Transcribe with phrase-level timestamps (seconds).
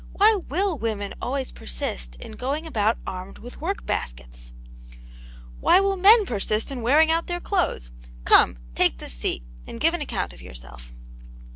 [0.13, 4.51] Why will women always persist in going about armed with work baskets?"
[5.61, 7.91] "Why will men persist in wearing out their clothes}
[8.25, 10.95] Come, take this seat, and give an account of yourself."